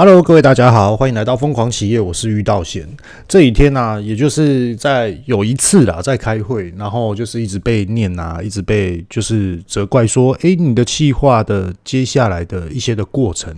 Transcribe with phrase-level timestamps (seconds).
[0.00, 2.88] Hello，各位大家好，欢迎来到疯狂企业，我是玉道贤。
[3.26, 13.52] 这几天呢、也就是在有一次啦，在开会，然后就是一直被念啊，一直被就是责怪说，诶，你的企划的接下来的一些的过程，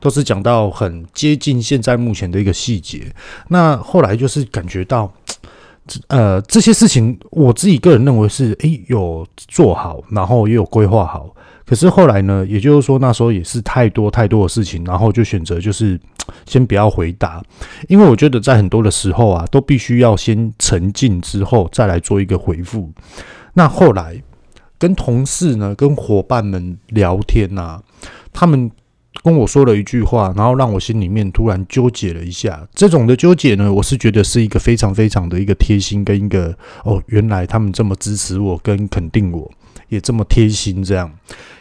[0.00, 3.12] 都是讲到很接近现在目前的一个细节。
[3.46, 5.12] 那后来就是感觉到，
[6.08, 11.32] 呃，这些事情我自己个人认为是，诶，有做好，然后也有规划好。
[11.68, 16.00] 可是后来呢，也就是说那时候也是太多太多的事情，然后就选择就是
[16.48, 17.44] 先不要回答，
[17.88, 22.90] 因为我觉得在很多的时候啊，都必须要先沉静之后再来做一个回复。
[23.52, 24.22] 那后来
[24.78, 27.82] 跟同事呢，跟伙伴们聊天啊，
[28.32, 28.70] 他们
[29.22, 32.66] 跟我说了一句话，然后让我心里面突然纠结了一下。
[32.72, 39.50] 这种的纠结呢，我是觉得是一个非常非常的一个贴心跟一个哦，原来他们这么支持我跟肯定我。
[39.88, 41.10] 也这么贴心，这样，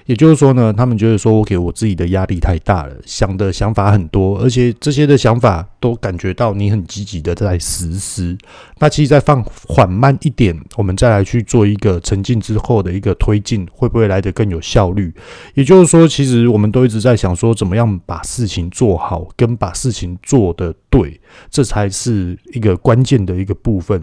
[0.06, 8.38] 也就是说呢，他们觉得说我给我自己的压力太大了，想的想法很多，而且这些的想法都感觉到你很积极的在实施。
[8.80, 15.14] 那其实再放缓慢一点，我们再来去做一个沉浸之后的一个推进，会不会来得更有效率？
[15.56, 24.02] 也就是说，其实我们都一直在想说，怎么样把事情做好，跟把事情做得对，这才是一个关键的一个部分。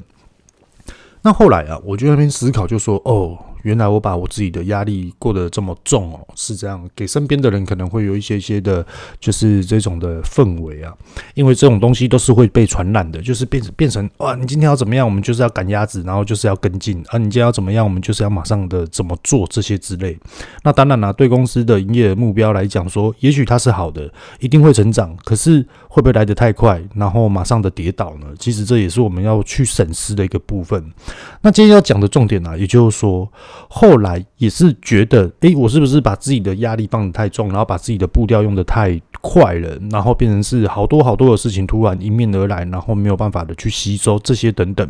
[1.23, 3.39] 那后来啊，我就那边思考，就说哦。
[3.65, 8.87] 原来我把我自己的压力过得这么重哦，是这样，给身边的人可能会有一些些的，
[9.19, 10.95] 就是这种的氛围啊，
[11.34, 20.19] 因为这种东西都是会被传染的，就是变成变成哇，你今天要怎么样，我们就是要赶鸭子，然后就是要跟进啊，你今天要怎么样，我们就是要马上的怎么做这些之类。
[20.62, 28.27] 那当然啦，对公司的营业目标来讲说，也许它是好的，一定会成长，可是会不会来得太快，然后马上的跌倒呢？
[28.39, 30.92] 其实这也是我们要去审视的一个部分。
[31.41, 33.27] 那今天要讲的重点啊，也就是说。
[33.69, 44.89] 后来也是觉得，诶，我是不是把自己的压力放得太重，然后把自己的步调用得太快了，然后变成是好多好多的事情突然迎面而来，然后没有办法的去吸收这些等等。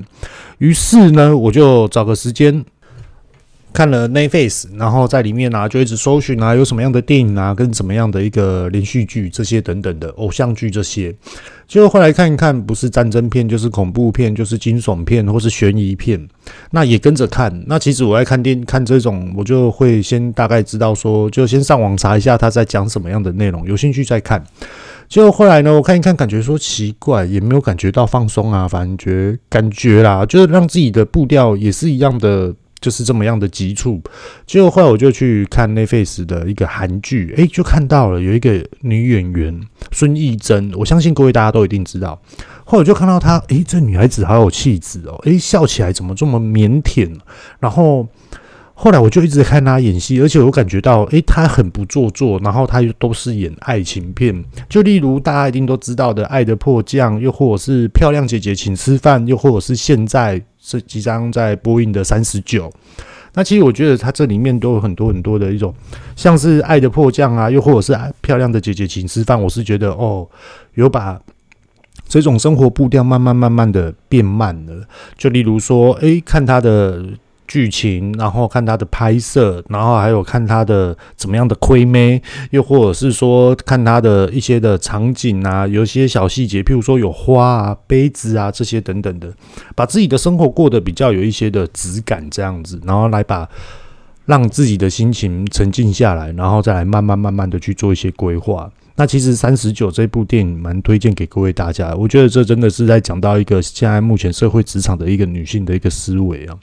[0.59, 2.65] 于是呢，我就找个时间。
[3.75, 11.13] 看了 n e f a c e 然后在里面呢、啊、就一直搜寻啊，有什么样的电影啊，跟怎么样的一个连续剧这些等等的偶像剧这些，
[11.67, 16.25] 就后来看一看，不是战争片，就是恐怖片，就是惊悚片，或是悬疑片，
[16.71, 17.65] 那也跟着看。
[17.67, 24.41] 那其实我爱看电看这种，我就会先大概知道说，就先上网查一下他在讲什么样的内容，有兴趣再看。
[25.09, 32.55] 就后来呢，我看一看，感觉说奇怪，也没有感觉到放松啊，反正感觉啦，就是让自己的步调也是一样的。
[32.85, 33.99] 就是这么样的急促，
[34.47, 39.59] 结果后来我就去看 Netflix 的一个韩剧，诶，就看到了有一个女演员
[39.91, 42.21] 孙艺珍，我相信各位大家都一定知道。
[42.67, 47.11] 后来我就看到她，诶，这女孩子好有气质哦，诶，笑起来怎么这么腼腆？
[47.59, 48.07] 然后
[48.75, 60.43] 后来我就一直看她演戏，而且我感觉到，诶，她很不做作，然后她又都是演爱情片，就例如大家一定都知道的《爱的迫降》，又或者是《漂亮姐姐请吃饭》，又或者是现在。
[60.67, 62.73] 是即将在播映的三十九，
[63.35, 65.75] 那其实我觉得它这里面都有很多很多的一种，
[66.17, 70.27] 像是爱的迫降啊，又或者是漂亮的姐姐请吃饭，我是觉得哦，
[70.73, 71.21] 有把
[72.09, 74.87] 这种生活步调慢慢慢慢的变慢了，
[75.19, 77.05] 就例如说，诶，看他的。
[77.55, 82.21] 剧情，然后看他的拍摄，然后还有看他的怎么样的亏妹，
[82.51, 89.33] 又或者是说看他的一些的场景啊，有一些小细节，譬如说有花啊、杯子啊这些等等的，
[89.77, 93.49] 把自己的生活过得比较有一些的质感这样子，然后来把
[94.25, 98.69] 让自己的心情沉静下来，然后再来慢慢慢慢的去做一些规划。
[98.97, 106.57] 那其实三十九这部电影蛮推荐给各位大家，我觉得这真的是在讲到一个现在目前社会职场的一个女性的一个思维啊。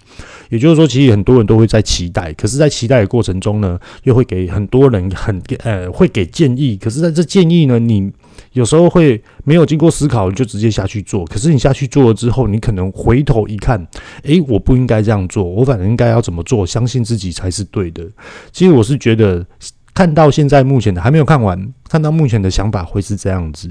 [0.49, 8.09] 也就是说，其实很多人都会在期待，可是，在期待的过程中呢，又会给很多人很呃会给建议，可是在这建议呢，你
[8.53, 13.85] 有时候会没有经过思考就直接下去做，可是你下去做了之后，你可能回头一看，
[14.23, 18.07] 诶，我不应该这样做，我反正应该要怎么做，相信自己才是对的。
[18.53, 19.45] 其实我是觉得。
[19.94, 23.69] 看到现在目前的还没有看完，看到目前的想法会是这样子。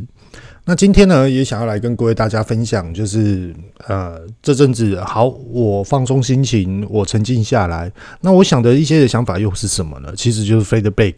[0.67, 3.55] 那今天呢，也想要来跟各位大家分享，就是
[3.89, 7.91] 呃这阵子好，我放松心情，我沉静下来。
[8.21, 10.13] 那我想的一些的想法又是什么呢？
[10.15, 11.15] 其实就是 feedback，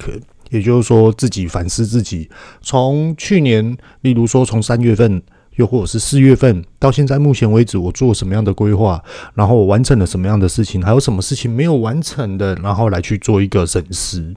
[0.51, 2.31] 也就是说自己反思自己，
[2.63, 5.23] 从去年，例如说从三月份。
[5.57, 9.03] 又或者是四月份到现在目前为止，我做什么样的规划，
[9.35, 14.35] 然后我完成了什么样的事情，还有什么事情没有完成的，然后来去做一个审视。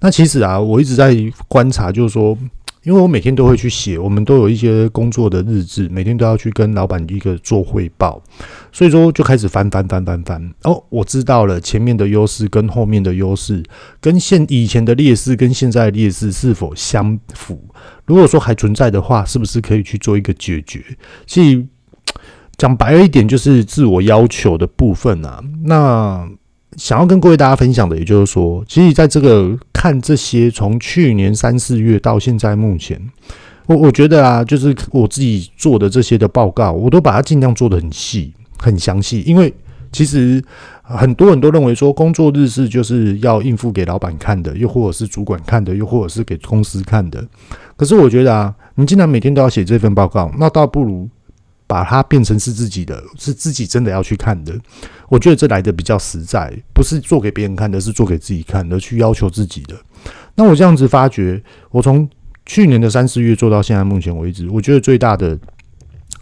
[0.00, 1.16] 那其实啊，我一直在
[1.48, 2.36] 观察，就是说，
[2.82, 8.22] 因为我每天都会去写，我们都有一些工作的日志，每天都要去跟老板一个做汇报，
[8.72, 10.54] 所以说就开始翻翻翻翻翻。
[10.62, 13.62] 哦，我知道了前面的优势跟后面的优势，
[14.00, 17.58] 跟现以前的劣势跟现在的劣势是否相符？
[18.04, 20.84] 如果说还存在的话，是不是可以去做一个解决？
[21.26, 21.66] 所以
[22.56, 25.42] 讲白了一点，就是自我要求的部分啊。
[25.64, 26.28] 那
[26.76, 33.00] 想要跟各位大家分享的，也就是说，其实在这个看这些，从去年三四月到现在目前，
[33.66, 39.22] 我我觉得啊，就是我自己做的这些的报告，我都把它尽量做得很细、很详细。
[39.22, 39.52] 因为
[39.90, 40.42] 其实
[40.82, 47.26] 很多人都认为说，工作日志就是要应付给老板看的，又或者是主管看的，又或者是给公司看的。
[47.76, 51.08] 可是我觉得啊，你既然每天都要写这份报告，那倒不如。
[51.66, 54.52] 把它变成是自己的，是自己真的要去看的。
[55.08, 59.76] 我觉得这来的比较实在，不是做给别人看的，是做给自己看的，去要求自己的。
[60.34, 61.40] 那我这样子发觉，
[61.70, 62.10] 我从
[62.44, 65.38] 去年的三四月做到现在目前为止，我觉得最大的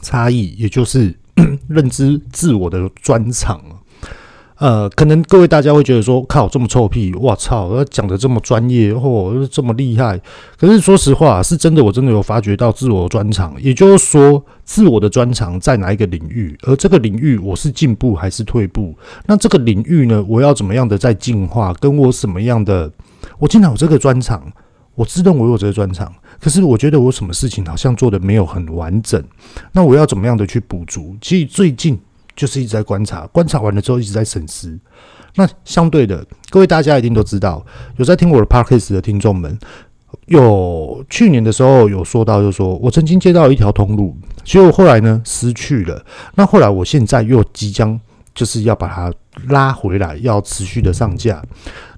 [0.02, 1.17] 差异，也就是
[1.68, 3.60] 认知自我的专长。
[4.56, 10.20] 呃，可能各位大家会觉得说，靠，这么臭屁，我操，讲的这么专业，或这么厉害。
[10.58, 18.92] 可是说实话，是真的，我真的有发觉到自我专长，也就是说，自我的专长在哪一个领域，而这个领域我是进步还是退步？
[19.26, 21.72] 那这个领域呢，我要怎么样的在进化？
[21.74, 22.90] 跟我什么样的？
[23.38, 24.42] 我经常有这个专长，
[24.96, 29.22] 我自认为我有这个专长，可是我觉得我什么事情好像做的没有很完整，
[29.72, 31.16] 那我要怎么样的去补足？
[31.20, 31.98] 其实最近。
[32.38, 34.78] 就是一直在观察，观察完了之后一直在审视。
[35.34, 39.58] 那相对的，各位大家一定都知道，有在听我的 podcast 的听众们，
[40.26, 46.00] 有去年的时候有说到，就是说我曾经接到一条通路，结果后来呢失去了。
[46.36, 47.98] 那后来我现在又即将
[48.32, 49.12] 就是要把它
[49.48, 51.42] 拉回来，要持续的上架。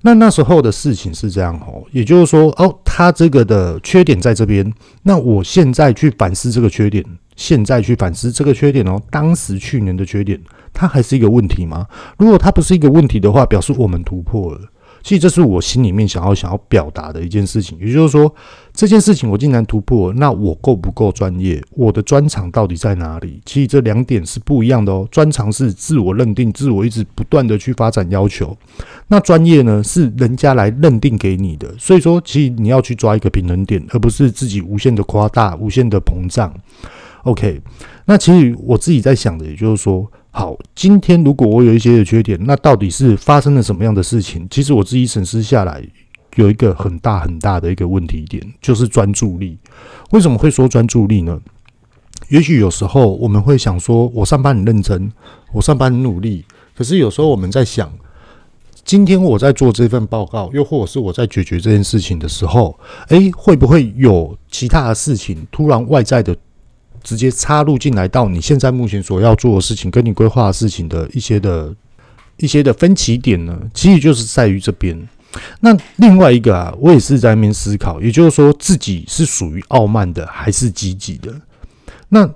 [0.03, 4.73] 那那时候的事情是这样哦，也就是说哦，它这个的缺点在这边。
[5.03, 7.05] 那我现在去反思这个缺点。
[7.37, 10.39] 现在去反思这个缺点哦，当时去年的缺点，
[10.75, 11.87] 它还是一个问题吗？
[12.19, 14.61] 如果它不是一个问题的话，表示我们突破了。
[15.02, 18.32] 其实这是我心里面想要想要表达的一件事情，也就是说，
[18.73, 21.62] 这件事情我竟然突破，那我够不够专业？
[21.70, 23.41] 我的专长到底在哪里？
[23.44, 25.08] 其实这两点是不一样的哦。
[25.11, 28.56] 专长是自我认定，自我一直不断的去发展要求，
[29.08, 31.73] 那专业呢是人家来认定给你的。
[31.79, 36.55] 所以说，其实你要去抓一个平衡点，而不是自己无限的夸大、无限的膨胀。
[37.25, 37.61] OK，
[38.06, 44.47] 那其实我自己在想的，也就是说，好，今天如果我有一些的缺点，那到底是发生了什么样的事情？
[44.49, 45.82] 其实我自己审视下来，
[46.37, 49.59] 有一个很大很大的一个问题点，就是专注力。
[50.12, 51.41] 为什么会说专注力呢？
[52.29, 55.11] 也许有时候我们会想说，我上班很认真，
[55.53, 56.44] 我上班很努力，
[56.76, 57.93] 可是有时候我们在想，
[58.85, 62.79] 今天我在做这份报告，又或者是我在解决这件事情的时候，
[63.09, 66.37] 诶，会不会有其他的事情突然外在的？
[67.02, 71.75] 直接插入进来到你现在目前所要做的事情，跟你规划的事情的一些的
[72.38, 75.08] 一些的分歧点呢，其实就是在于这边。
[75.61, 81.32] 那另外一个啊，我也是在那边思考，也就是说自己是属于傲慢的还是积极的？
[82.08, 82.29] 那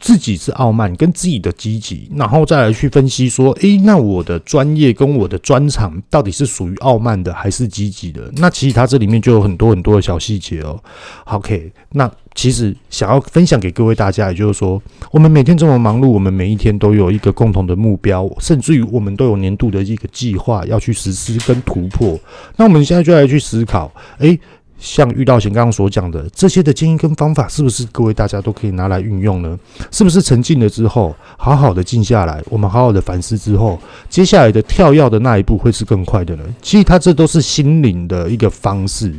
[0.00, 8.30] 自己是傲慢跟自己的积极，然后再来去分析说，诶，那我的专业跟我的专长到底是属于傲慢的还是积极的？
[8.36, 10.82] 那其实它这里面就有很多很多的小细节哦。
[11.24, 12.10] OK，那。
[12.32, 14.80] 其实想要分享给各位大家，也就是说，
[15.10, 22.18] 我们每天这么忙碌，我们每一天都有一个共同的目标，甚至于我们都有年度的一个计划要去实施跟突破。
[22.56, 24.38] 那我们现在就来去思考，诶，
[24.80, 29.56] 像遇到贤刚刚所讲的这些的建议跟方法，是不是各位大家都可以拿来运用呢？
[29.92, 36.44] 是不是沉浸了之后，好好的静下来，我们好好的反思之后，接下来的跳跃的那一步会是更快的呢？
[36.60, 39.14] 其实它这都是心灵的一个方式。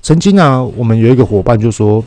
[0.00, 2.02] 曾经啊，我们有一个伙伴就说。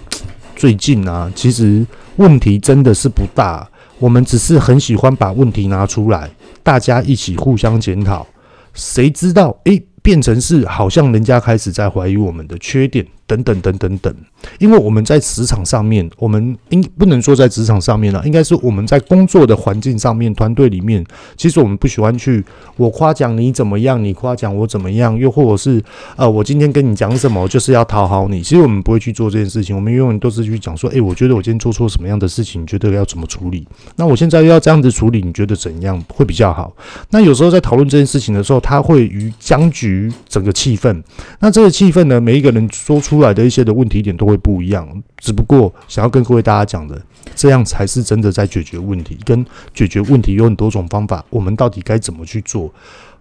[0.58, 1.86] 最近啊，其实
[2.16, 6.32] 问题真的是不大，我们只是很喜欢把问题拿出来，
[6.64, 8.26] 大家一起互相检讨。
[8.74, 13.04] 谁知道，诶，变成是好像人家开始在怀疑我们的缺点。
[13.28, 14.16] 等等等等等，
[14.60, 21.04] 因为我们在职场上面，我们应不能说在职场上面了，应该是我们在工作的环境上面，团队里面，
[21.36, 22.44] 其实我们不喜欢去
[22.78, 25.84] 我夸奖你怎么样，你夸奖我怎么样，又或者是
[26.16, 28.44] 呃，我今天跟你讲什么，就是要讨好你。
[28.44, 33.68] 其实我们不会去做这件事情，我们永远都是去讲说，诶，我觉得我今天做错什么样的事情，你觉得要怎么处理？
[33.96, 36.72] 那我现在要这样子处理，你觉得怎样会比较好？
[37.10, 41.02] 那有时候在讨论这件事情的时候，他会于僵局整个气氛。
[41.40, 43.15] 那这个气氛呢，每一个人说出。
[43.16, 44.88] 出来的一些的问题点都会不一样。
[45.18, 47.02] 只不过想要跟各位大家讲的，
[47.34, 49.18] 这样才是真的在解决问题。
[49.24, 52.72] 跟解决问题有很多种方法，我们到底该怎么去做？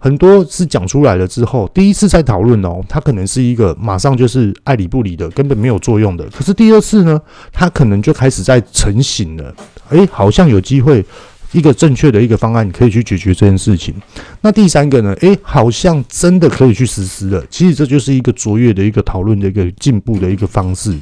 [0.01, 6.29] 很多是讲出来了之后，第一次在讨论哦，它可能是一个马上就是爱理不理的，根本没有作用的。
[6.31, 7.19] 可是第二次呢，
[7.53, 9.55] 它可能就开始在成型了，
[9.91, 11.05] 诶，好像有机会。
[11.55, 13.95] 一个正确的一个方案可以去解决这件事情。
[14.43, 15.15] 那第三个呢？
[15.21, 17.43] 诶，好像真的可以去实施了。
[17.49, 20.95] 其实这就是一个卓越的一个讨论的一个进步的一个方式。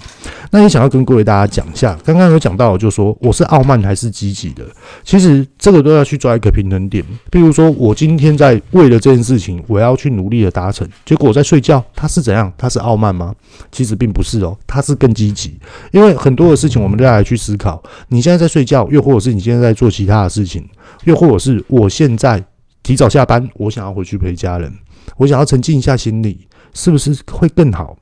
[0.50, 4.62] 那也想要跟各位大家讲一下，刚刚有讲到，就说我是傲慢还是积极的？
[5.02, 7.02] 其实这个都要去抓一个平衡点。
[7.30, 12.52] 比如说，我今天在为了这件事情，我要去努力的达成，结果我在睡觉，他是怎样？
[12.59, 13.35] 他是傲慢吗？
[13.73, 15.59] 其实并不是哦，他是更积极。
[15.90, 17.82] 因为很多的事情，我们都要来去思考。
[18.09, 20.42] 你现在在睡觉，又或者是你现在在做其他的事。
[20.45, 20.69] 事情，
[21.05, 22.45] 又或者是我现在
[22.83, 24.73] 提早下班，我想要回去陪家人，
[25.17, 27.97] 我想要沉静一下心理，是不是会更好？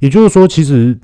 [0.00, 0.98] 也就是说，其实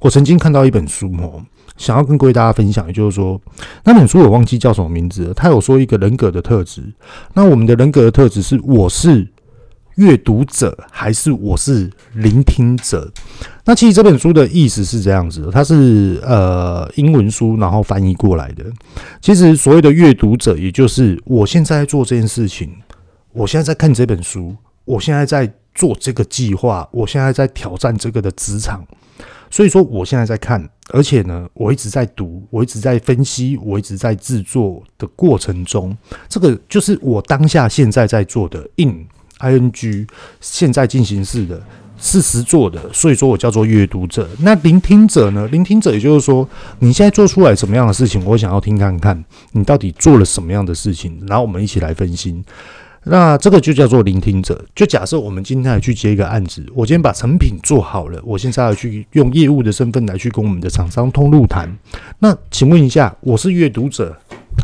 [0.00, 1.44] 我曾经看到一本书哦，
[1.76, 2.86] 想要跟各位大家分享。
[2.86, 3.40] 也就是说，
[3.84, 6.82] 那本书我忘记叫什么名字了，他有说一个人格的特质。
[7.34, 9.28] 那我们的人格的特质是，我是。
[9.96, 13.10] 阅读者还是我是聆听者？
[13.64, 18.64] 那其实这本书的意思是这样子，它是呃英文书，然后翻译过来的。
[19.20, 22.70] 其实所谓的阅读者，也就是我现在在做这件事情，
[23.32, 28.86] 我现在在看这本书，我现在在做这个计划，我现在在挑战这个的职场。
[29.48, 35.96] 所以说，我现在在看，而且呢，我一直在读，我一直在分析，我一直在制作的过程中，
[36.28, 39.06] 这个就是我当下现在在做的 in。
[39.40, 40.06] Ing
[40.40, 41.60] 现在进行式的，
[41.98, 44.28] 事实做的，所以说我叫做阅读者。
[44.40, 45.46] 那聆听者呢？
[45.48, 52.42] 聆听者也就是说，你现在做出来什么样的事情，我想要听看看你到底做了什么样的事情，然后我们一起来分析。
[53.08, 54.64] 那这个就叫做聆听者。
[54.74, 61.72] 就假设我们今天来去接一个案子，我今天把成品做好了，我现在要去用业务的身份来去跟我们的厂商通路谈。
[62.18, 64.16] 那请问一下，我是阅读者？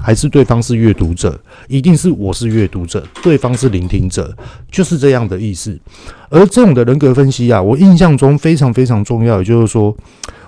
[0.03, 4.37] 还是对方是阅读者，一定是我是阅读者，对方是聆听者，
[4.71, 5.79] 就是这样的意思。
[6.29, 9.97] 而这种的人格分析啊，我印象中非常非常重要，也就是说，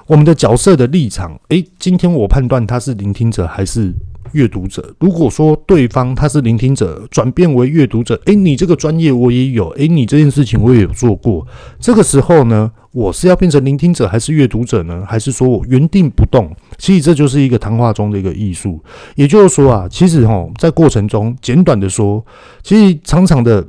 [0.07, 3.95] 我们的角色的立场，诶，今天我判断他是聆听者还是
[4.33, 4.95] 阅读者。
[4.99, 11.47] 如果说对方他是聆听者，转变为阅读者，诶，你这个专业我也有，诶，你这件事情我也有做过，
[11.79, 15.05] 这个时候呢，我是要变成聆听者还是阅读者呢？
[15.07, 16.51] 还是说我原地不动？
[16.79, 18.83] 其实这就是一个谈话中的一个艺术。
[19.15, 22.25] 也就是说啊，其实哈，在过程中，简短的说，
[22.63, 23.67] 其实常常的，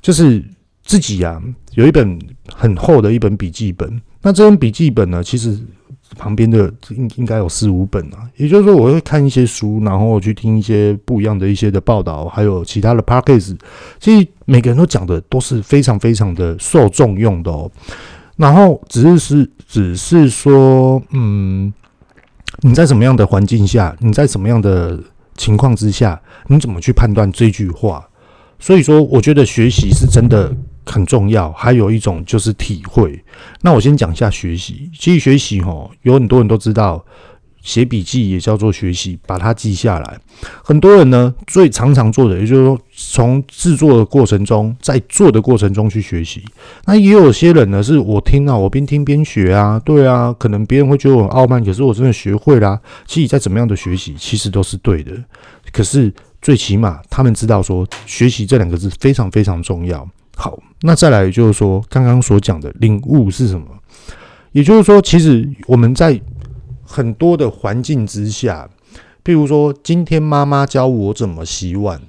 [0.00, 0.44] 就是
[0.84, 1.42] 自己啊，
[1.74, 2.18] 有一本
[2.52, 4.00] 很厚的一本笔记本。
[4.22, 5.58] 那这本笔记本呢，其实
[6.16, 8.28] 旁边的应应该有四五本啊。
[8.36, 13.56] 也就是说，我会看一些书，然后去听一些不一样的一些的报道，还有其他的 podcast。
[14.00, 17.70] 其实每个人都讲的都是非常非常的受重用的哦。
[18.36, 21.72] 然后只是是，只是说，嗯，
[22.60, 24.98] 你在什么样的环境下，你在什么样的
[25.36, 28.06] 情况之下，你怎么去判断这句话？
[28.58, 31.52] 所以说，我觉得学习是真的很重要。
[31.52, 33.22] 还有一种就是体会。
[33.60, 34.90] 那我先讲一下学习。
[34.98, 37.04] 其实学习齁，有很多人都知道。
[37.62, 40.16] 写笔记也叫做学习，把它记下来。
[40.62, 46.42] 很多人呢，最常常做的，也就是说，从制作的过程中，在做的过程中去学习。
[46.86, 52.80] 那也有些人呢，是我听啊，我边听边学啊，对啊，可能别人会觉得我很傲慢，可是我真的学会啦。
[53.06, 55.12] 其实，在怎么样的学习，其实都是对的。
[55.70, 56.10] 可是，
[56.40, 60.08] 最起码他们知道说，学习这两个字非常非常重要。
[60.34, 63.66] 好，那再来就是说，刚刚所讲的领悟是什么？
[64.52, 66.18] 也就是说，其实我们在
[66.82, 68.66] 很多的环境之下，
[69.22, 72.00] 譬如说，今天妈妈教我怎么洗碗，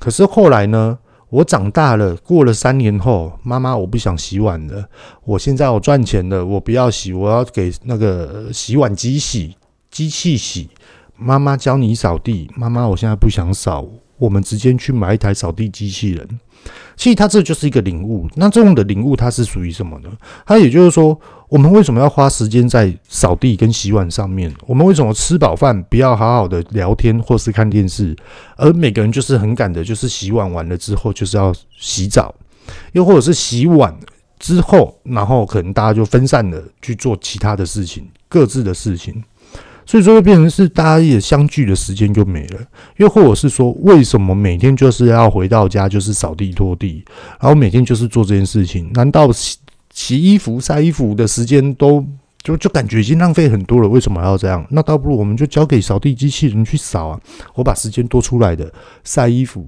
[0.00, 4.84] 可是后来呢，我长大了，过了三年后，妈妈我不想洗碗了，
[5.24, 9.54] 我现在我赚钱了，我不要洗，我要给那个洗碗机洗，
[9.90, 10.68] 机器洗。
[11.22, 16.26] 妈妈教你扫地，妈妈我现在不想扫，我们直接去买一台扫地机器人。
[16.96, 20.08] 其实它这就是一个领悟，那这种的领悟它是属于什么呢？
[20.46, 21.18] 它也就是说，
[21.50, 24.54] 我们为什么要花时间在扫地跟洗碗上面？
[24.68, 28.16] 我们为什么吃饱饭不要好好的聊天或是看电视？
[28.56, 32.32] 而每个人就是很赶的，就是洗碗完了之后就是要洗澡，
[32.92, 33.92] 又或者是洗碗
[34.38, 39.22] 之后，然后可能大家就分散了去做其他的事情，各自的事情。
[39.84, 42.60] 所以说，会变成是大家也相聚的时间就没了，
[42.98, 47.04] 又或者是说，为什么每天就是要回到家就是扫地拖地，
[47.40, 48.88] 然后每天就是做这件事情？
[48.92, 49.28] 难道
[49.92, 52.04] 洗衣服、晒衣服的时间都
[52.42, 53.88] 就就感觉已经浪费很多了？
[53.88, 54.64] 为什么要这样？
[54.70, 57.20] 那倒不如我们就交给扫地机器人去扫啊！
[57.54, 58.72] 我把时间多出来的
[59.04, 59.66] 晒衣服、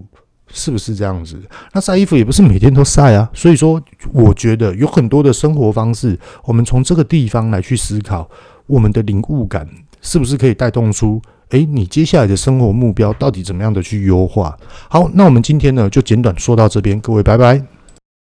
[0.49, 1.39] 是不是这样子？
[1.75, 3.29] 那晒衣服也不是每天都晒啊。
[3.35, 8.29] 所以说，我觉得有很多的生活方式，我们从这个地方来去思考，
[8.67, 9.69] 我们的领悟感
[10.01, 14.57] 是不是可以带动出，诶，你接下来的生活目标到底怎么样的去优化？
[14.89, 17.82] 好，那我们今天呢就简短说到这边，各位拜拜。